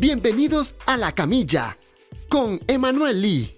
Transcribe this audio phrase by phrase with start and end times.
[0.00, 1.76] Bienvenidos a La Camilla
[2.30, 3.54] con Emanuel Lee.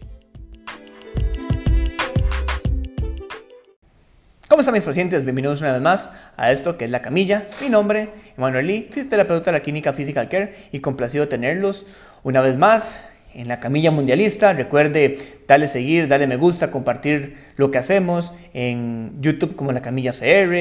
[4.49, 5.23] ¿Cómo están mis pacientes?
[5.23, 7.47] Bienvenidos una vez más a esto que es La Camilla.
[7.61, 11.87] Mi nombre, Emanuel Lee, fisioterapeuta de la Clínica Physical Care y complacido tenerlos
[12.25, 13.05] una vez más
[13.35, 14.53] en la camilla mundialista.
[14.53, 15.15] Recuerde
[15.47, 20.55] darle seguir, darle me gusta, compartir lo que hacemos en YouTube como La Camilla CR,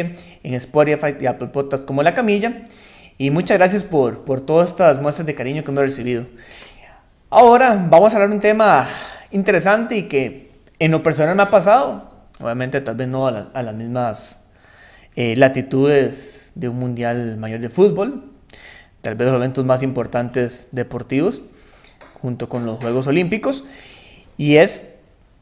[0.43, 2.65] en Spotify y Apple Podcasts como La Camilla.
[3.17, 6.25] Y muchas gracias por, por todas estas muestras de cariño que me he recibido.
[7.29, 8.87] Ahora vamos a hablar de un tema
[9.31, 12.09] interesante y que en lo personal me ha pasado.
[12.39, 14.45] Obviamente tal vez no a, las mismas
[15.15, 18.31] eh, latitudes de un mundial mayor de fútbol.
[19.01, 21.41] Tal vez los eventos más importantes deportivos
[22.21, 23.63] junto con los Juegos Olímpicos,
[24.37, 24.83] y es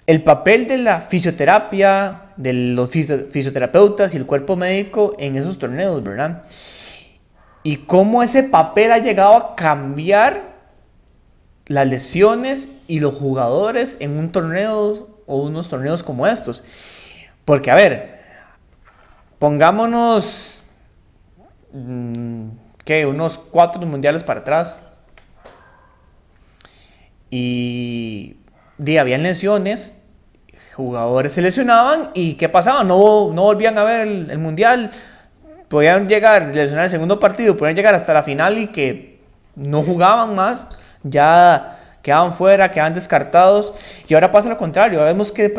[0.08, 6.02] el papel de la fisioterapia, de los fisioterapeutas y el cuerpo médico en esos torneos,
[6.02, 6.42] ¿verdad?
[7.64, 10.56] Y cómo ese papel ha llegado a cambiar
[11.68, 16.64] las lesiones y los jugadores en un torneo o unos torneos como estos.
[17.46, 18.20] Porque, a ver,
[19.38, 20.72] pongámonos,
[21.74, 22.48] mm,
[22.86, 23.06] ¿qué?
[23.06, 24.90] Unos cuatro mundiales para atrás
[27.30, 28.38] y
[28.78, 29.96] de, habían lesiones,
[30.76, 32.84] jugadores se lesionaban y ¿qué pasaba?
[32.84, 34.92] No, no volvían a ver el, mundial,
[35.70, 39.20] podían llegar, lesionar el segundo partido, podían llegar hasta la final y que
[39.56, 40.68] no jugaban más,
[41.04, 43.74] ya quedaban fuera, quedaban descartados.
[44.08, 45.54] Y ahora pasa lo contrario, vemos que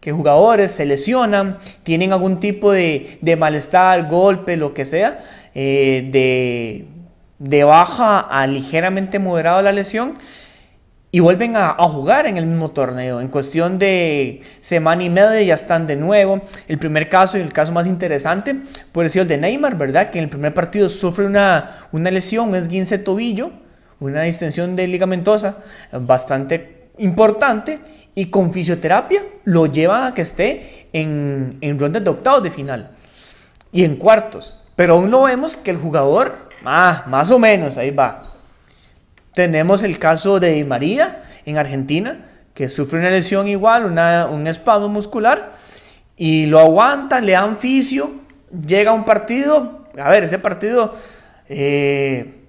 [0.00, 5.18] que jugadores se lesionan, tienen algún tipo de, de malestar, golpe, lo que sea,
[5.54, 6.86] eh, de,
[7.38, 10.14] de, baja a ligeramente moderado la lesión
[11.12, 13.20] y vuelven a, jugar en el mismo torneo.
[13.20, 16.40] En cuestión de semana y media ya están de nuevo.
[16.68, 18.56] El primer caso y el caso más interesante
[18.92, 20.10] puede ser el de Neymar, ¿verdad?
[20.10, 23.50] Que en el primer partido sufre una, una lesión, es guince tobillo,
[23.98, 25.56] una distensión de ligamentosa
[25.92, 27.80] bastante importante
[28.14, 32.90] y con fisioterapia lo llevan a que esté en, en rondas de octavos de final
[33.72, 34.56] y en cuartos.
[34.76, 38.30] Pero aún lo vemos que el jugador, ah, más o menos, ahí va,
[39.34, 42.24] tenemos el caso de María en Argentina,
[42.54, 45.52] que sufre una lesión igual, un espasmo muscular,
[46.16, 48.10] y lo aguantan, le dan fisio,
[48.66, 50.94] llega un partido, a ver, ese partido,
[51.48, 52.40] eh,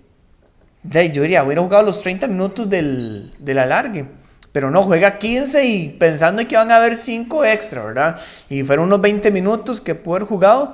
[0.83, 4.05] yo diría, hubiera jugado los 30 minutos del, del alargue,
[4.51, 8.19] pero no, juega 15 y pensando que van a haber 5 extra, ¿verdad?
[8.49, 10.73] Y fueron unos 20 minutos que pudo haber jugado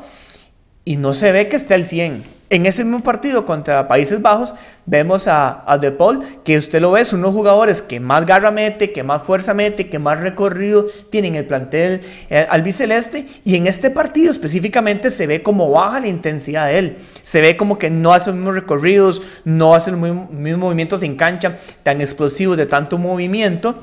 [0.83, 2.36] y no se ve que esté al 100.
[2.49, 6.93] En ese mismo partido contra Países Bajos vemos a, a De Paul, que usted lo
[6.93, 10.85] ve, son unos jugadores que más garra mete, que más fuerza mete, que más recorrido
[11.09, 11.99] tienen el plantel
[12.29, 13.27] eh, albiceleste.
[13.43, 16.97] Y en este partido específicamente se ve como baja la intensidad de él.
[17.21, 21.17] Se ve como que no hace los mismos recorridos, no hace los mismos, movimientos en
[21.17, 23.77] cancha tan explosivos de tanto movimiento.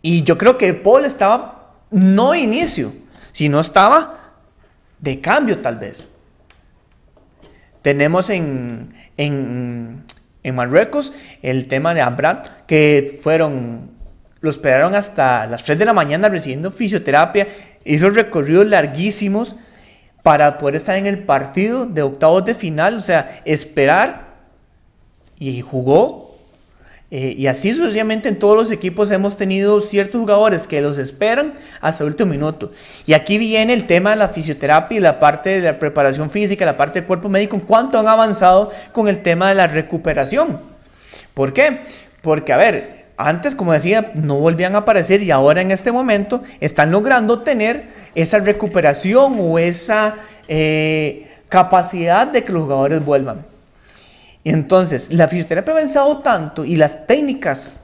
[0.00, 2.94] Y yo creo que De Paul estaba no inicio,
[3.32, 4.32] sino estaba
[4.98, 6.15] de cambio tal vez.
[7.86, 10.02] Tenemos en, en,
[10.52, 13.92] Marruecos el tema de Ambrad, que fueron,
[14.40, 17.46] lo esperaron hasta las 3 de la mañana recibiendo fisioterapia,
[17.84, 19.54] hizo recorridos larguísimos
[20.24, 24.34] para poder estar en el partido de octavos de final, o sea, esperar
[25.38, 26.25] y jugó
[27.10, 31.54] eh, y así sucesivamente en todos los equipos hemos tenido ciertos jugadores que los esperan
[31.80, 32.72] hasta el último minuto.
[33.06, 36.64] Y aquí viene el tema de la fisioterapia y la parte de la preparación física,
[36.64, 40.60] la parte del cuerpo médico, cuánto han avanzado con el tema de la recuperación.
[41.32, 41.80] ¿Por qué?
[42.22, 46.42] Porque, a ver, antes, como decía, no volvían a aparecer y ahora en este momento
[46.60, 47.86] están logrando tener
[48.16, 50.16] esa recuperación o esa
[50.48, 53.46] eh, capacidad de que los jugadores vuelvan.
[54.48, 57.80] Entonces, la fisioterapia ha avanzado tanto y las técnicas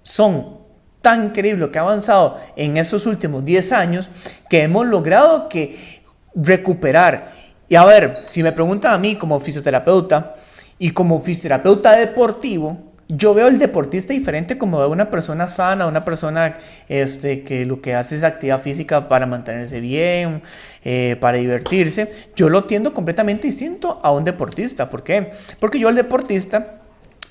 [0.00, 0.56] son
[1.02, 4.08] tan increíbles que ha avanzado en esos últimos 10 años
[4.48, 6.02] que hemos logrado que
[6.34, 7.30] recuperar.
[7.68, 10.34] Y a ver, si me preguntan a mí como fisioterapeuta
[10.78, 16.02] y como fisioterapeuta deportivo, yo veo el deportista diferente como veo una persona sana, una
[16.02, 16.56] persona
[16.88, 20.42] este, que lo que hace es actividad física para mantenerse bien,
[20.82, 22.10] eh, para divertirse.
[22.34, 24.88] Yo lo tiendo completamente distinto a un deportista.
[24.88, 25.30] ¿Por qué?
[25.60, 26.80] Porque yo el deportista,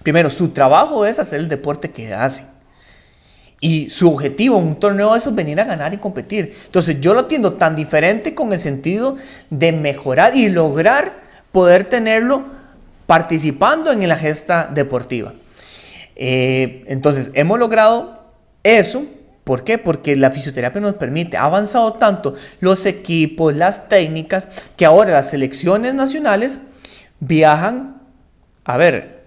[0.03, 2.45] primero, su trabajo es hacer el deporte que hace.
[3.59, 6.53] Y su objetivo en un torneo de es venir a ganar y competir.
[6.65, 9.15] Entonces yo lo tiendo tan diferente con el sentido
[9.49, 11.13] de mejorar y lograr
[11.51, 12.45] poder tenerlo
[13.07, 15.33] participando en la gesta deportiva.
[16.23, 18.25] Eh, entonces, hemos logrado
[18.61, 19.03] eso.
[19.43, 19.79] ¿Por qué?
[19.79, 24.47] Porque la fisioterapia nos permite, ha avanzado tanto los equipos, las técnicas,
[24.77, 26.59] que ahora las selecciones nacionales
[27.19, 28.03] viajan,
[28.65, 29.23] a ver,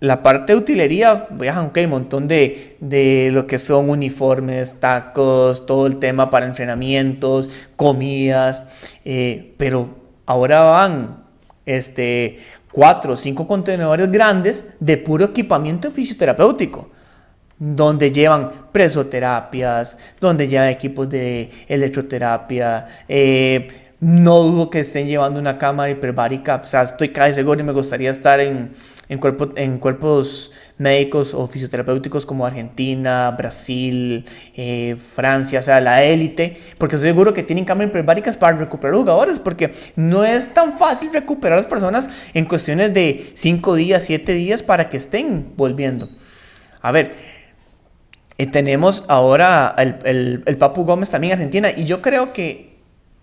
[0.00, 5.66] la parte de utilería, viajan, ok, un montón de, de, lo que son uniformes, tacos,
[5.66, 8.64] todo el tema para entrenamientos, comidas,
[9.04, 9.94] eh, pero
[10.26, 11.28] ahora van
[11.68, 12.38] este,
[12.72, 16.90] cuatro o cinco contenedores grandes de puro equipamiento fisioterapéutico
[17.58, 23.68] donde llevan presoterapias, donde llevan equipos de electroterapia, eh,
[24.00, 27.72] no dudo que estén llevando una cámara hiperbárica, o sea, estoy casi seguro y me
[27.72, 28.70] gustaría estar en,
[29.08, 34.24] en, cuerpo, en cuerpos médicos o fisioterapéuticos como Argentina, Brasil,
[34.54, 38.96] eh, Francia, o sea, la élite, porque estoy seguro que tienen cámaras hiperbáricas para recuperar
[38.96, 44.04] jugadores, porque no es tan fácil recuperar a las personas en cuestiones de 5 días,
[44.04, 46.08] 7 días para que estén volviendo.
[46.82, 47.12] A ver,
[48.36, 52.76] eh, tenemos ahora el, el, Papu Gómez también en Argentina, y yo creo que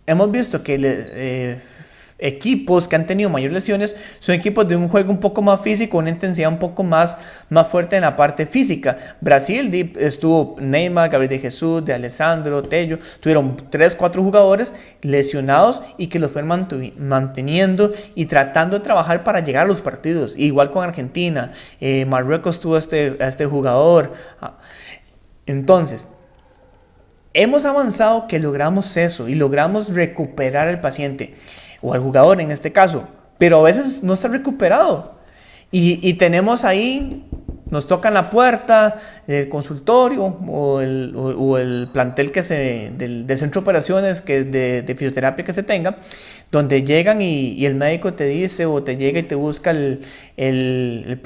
[0.07, 1.57] hemos visto que eh,
[2.17, 5.97] equipos que han tenido mayores lesiones son equipos de un juego un poco más físico,
[5.97, 7.17] una intensidad un poco más,
[7.49, 8.97] más fuerte en la parte física.
[9.21, 16.07] Brasil estuvo Neymar, Gabriel de Jesús, de Alessandro, Tello, tuvieron 3, 4 jugadores lesionados y
[16.07, 16.67] que los fueron
[16.97, 20.37] manteniendo y tratando de trabajar para llegar a los partidos.
[20.37, 21.51] Igual con Argentina,
[21.81, 24.13] eh, Marruecos tuvo este, a este jugador.
[24.39, 24.57] Ah,
[25.45, 26.07] entonces,
[27.35, 31.35] hemos avanzado que logramos eso y logramos recuperar al paciente
[31.81, 35.13] o al jugador en este caso, pero a veces no está recuperado.
[35.71, 37.25] Y, tenemos ahí,
[37.69, 38.95] nos tocan la puerta
[39.27, 45.51] del consultorio o el, plantel que se, del, centro de operaciones que de, fisioterapia que
[45.51, 45.97] se tenga,
[46.49, 49.99] donde llegan y, el médico te dice o te llega y te busca el,
[50.37, 51.19] el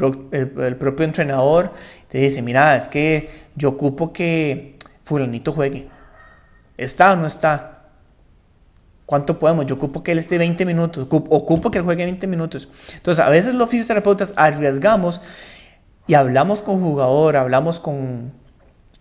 [0.79, 1.73] propio entrenador,
[2.07, 5.98] te dice, mira, es que yo ocupo que fulanito juegue
[6.79, 7.79] ¿Está o no está?
[9.05, 9.65] ¿Cuánto podemos?
[9.65, 12.69] Yo ocupo que él esté 20 minutos, ocupo que él juegue 20 minutos.
[12.95, 15.21] Entonces, a veces los fisioterapeutas arriesgamos
[16.07, 18.31] y hablamos con jugador, hablamos con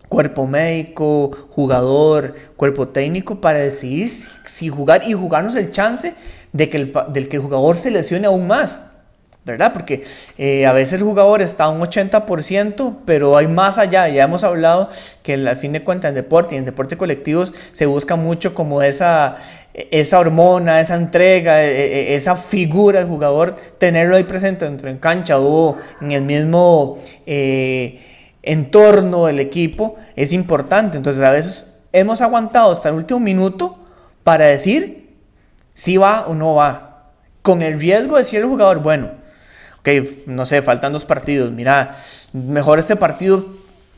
[0.09, 4.09] cuerpo médico, jugador, cuerpo técnico para decidir
[4.43, 6.15] si jugar y jugarnos el chance
[6.51, 8.81] de que el, del que el jugador se lesione aún más.
[9.45, 9.73] ¿Verdad?
[9.73, 10.03] Porque
[10.37, 14.07] eh, a veces el jugador está a un 80%, pero hay más allá.
[14.07, 14.89] Ya hemos hablado
[15.23, 18.81] que al fin de cuentas en deporte y en deporte colectivos se busca mucho como
[18.81, 19.35] esa,
[19.73, 24.97] esa hormona, esa entrega, e, e, esa figura del jugador, tenerlo ahí presente dentro en
[24.97, 27.99] cancha o en el mismo eh,
[28.43, 30.97] entorno del equipo es importante.
[30.97, 33.77] Entonces a veces hemos aguantado hasta el último minuto
[34.23, 35.15] para decir
[35.73, 36.85] si va o no va.
[37.41, 39.11] Con el riesgo de decir el jugador, bueno,
[39.79, 39.89] ok,
[40.27, 41.95] no sé, faltan dos partidos, mira,
[42.33, 43.45] mejor este partido,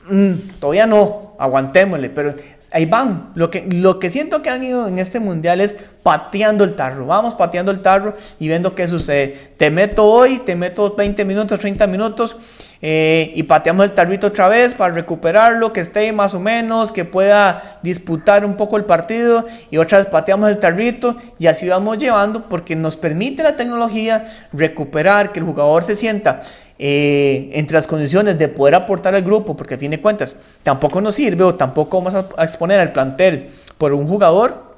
[0.09, 2.35] mm, todavía no, aguantémosle, pero
[2.71, 3.31] ahí van.
[3.35, 7.05] Lo que, lo que siento que han ido en este mundial es pateando el tarro.
[7.05, 9.53] Vamos pateando el tarro y viendo qué sucede.
[9.57, 12.37] Te meto hoy, te meto 20 minutos, 30 minutos
[12.81, 17.05] eh, y pateamos el tarrito otra vez para recuperarlo, que esté más o menos, que
[17.05, 21.99] pueda disputar un poco el partido y otra vez pateamos el tarrito y así vamos
[21.99, 26.39] llevando porque nos permite la tecnología recuperar, que el jugador se sienta
[26.83, 30.99] eh, entre las condiciones de poder aportar al grupo, porque a fin de cuentas tampoco
[30.99, 34.73] nos sirve o tampoco vamos a, exponer al plantel por un jugador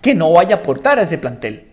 [0.00, 1.66] que no vaya a aportar a ese plantel.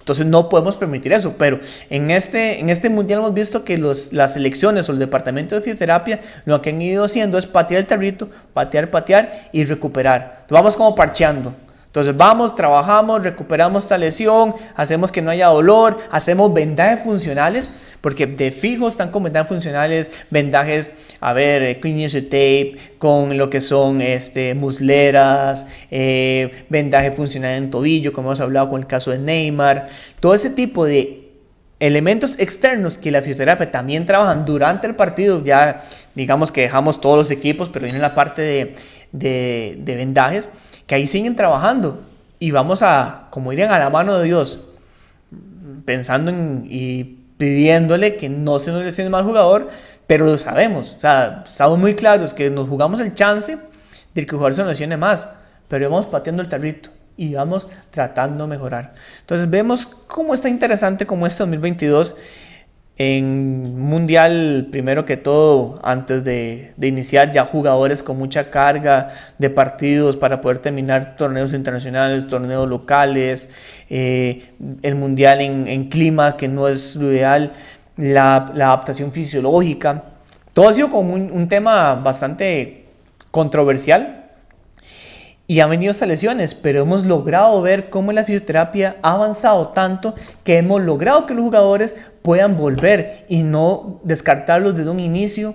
[0.00, 4.34] Entonces no podemos permitir eso, pero en este, en este mundial hemos visto que las
[4.34, 8.28] selecciones o el departamento de fisioterapia lo que han ido haciendo es patear el tarrito,
[8.52, 10.44] patear, patear y recuperar.
[10.50, 11.54] Vamos como parcheando.
[11.92, 18.26] Entonces vamos, trabajamos, recuperamos esta lesión, hacemos que no haya dolor, hacemos vendajes funcionales, porque
[18.26, 24.00] de fijo están con vendajes funcionales, vendajes, a ver, eh, tape, con lo que son
[24.00, 29.84] este, musleras, eh, vendaje funcional en tobillo, como hemos hablado con el caso de Neymar,
[30.18, 31.30] todo ese tipo de
[31.78, 35.84] elementos externos que la fisioterapia también trabajan durante el partido, ya
[36.14, 38.76] digamos que dejamos todos los equipos, pero viene la parte de,
[39.12, 40.48] de, de vendajes
[40.92, 42.02] que ahí siguen trabajando
[42.38, 44.60] y vamos a, como dirían, a la mano de Dios,
[45.86, 47.04] pensando en, y
[47.38, 49.70] pidiéndole que no se nos lesione mal jugador,
[50.06, 54.32] pero lo sabemos, o sea, estamos muy claros que nos jugamos el chance de que
[54.32, 55.30] el jugador se nos lesione más,
[55.66, 58.92] pero vamos pateando el tarrito y vamos tratando de mejorar.
[59.20, 62.16] Entonces vemos cómo está interesante como este 2022
[62.98, 69.08] en mundial, primero que todo, antes de, iniciar, ya jugadores con mucha carga
[69.38, 73.48] de partidos para poder terminar torneos internacionales, torneos locales,
[73.88, 74.42] eh,
[74.82, 77.52] el mundial en, clima que no es lo ideal,
[77.96, 80.04] la, adaptación fisiológica.
[80.52, 82.86] Todo ha sido como un tema bastante
[83.30, 84.21] controversial
[85.46, 90.14] y han venido estas lesiones, pero hemos logrado ver cómo la fisioterapia ha avanzado tanto
[90.44, 95.54] que hemos logrado que los jugadores puedan volver y no descartarlos desde un inicio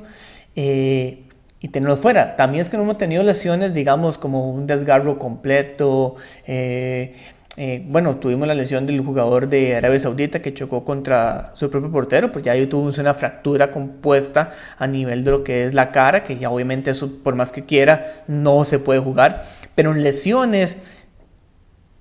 [0.55, 1.23] eh,
[1.59, 2.35] y tenerlos fuera.
[2.35, 6.15] También es que no hemos tenido lesiones, digamos, como un desgarro completo.
[6.45, 7.15] Eh,
[7.59, 11.91] eh, bueno, tuvimos la lesión del jugador de Arabia Saudita que chocó contra su propio
[11.91, 15.91] portero, pues ya ahí tuvimos una fractura compuesta a nivel de lo que es la
[15.91, 19.43] cara, que ya obviamente eso, por más que quiera, no se puede jugar.
[19.77, 20.79] Pero en lesiones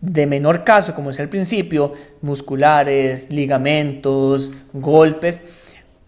[0.01, 1.93] de menor caso, como decía al principio,
[2.23, 5.43] musculares, ligamentos, golpes,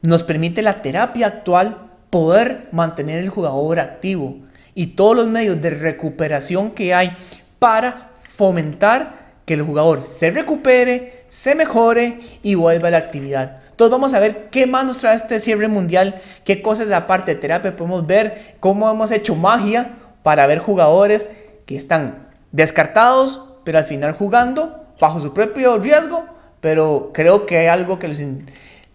[0.00, 4.38] nos permite la terapia actual poder mantener el jugador activo
[4.75, 7.12] y todos los medios de recuperación que hay
[7.58, 13.58] para fomentar que el jugador se recupere, se mejore y vuelva a la actividad.
[13.72, 17.06] Entonces vamos a ver qué más nos trae este cierre mundial, qué cosas de la
[17.06, 21.28] parte de terapia podemos ver, cómo hemos hecho magia para ver jugadores
[21.68, 26.26] que están descartados, pero al final jugando bajo su propio riesgo,
[26.62, 28.22] pero creo que hay algo que los,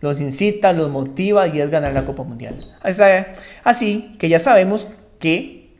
[0.01, 2.65] los incita, los motiva y es ganar la Copa Mundial.
[3.63, 4.87] Así que ya sabemos
[5.19, 5.77] que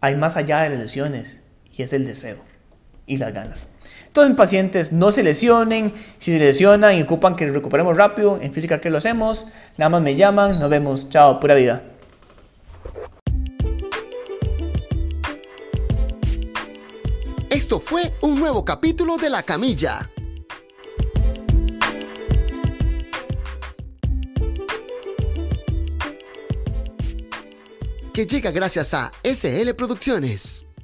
[0.00, 1.42] hay más allá de las lesiones
[1.76, 2.38] y es el deseo
[3.06, 3.68] y las ganas.
[4.12, 8.54] Todos mis pacientes no se lesionen, si se lesionan y ocupan que recuperemos rápido, en
[8.54, 11.82] física que lo hacemos, nada más me llaman, nos vemos, chao, pura vida.
[17.56, 20.10] Esto fue un nuevo capítulo de La Camilla.
[28.12, 30.75] Que llega gracias a SL Producciones.